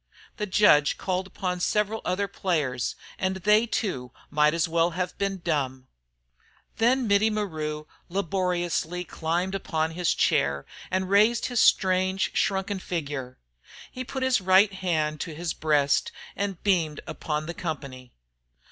[0.37, 5.37] The judge called upon several other players, and they too might as well have been
[5.41, 5.89] dumb.
[6.77, 13.37] Then Mittie Maru laboriously climbed upon his chair, and raised his strange, shrunken figure.
[13.91, 18.11] He put his right hand to his breast and beamed upon the company.